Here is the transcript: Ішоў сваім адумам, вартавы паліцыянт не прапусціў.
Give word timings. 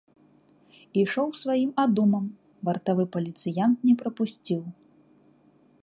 Ішоў 1.01 1.27
сваім 1.41 1.71
адумам, 1.83 2.25
вартавы 2.71 3.03
паліцыянт 3.17 3.77
не 3.89 3.95
прапусціў. 4.01 4.63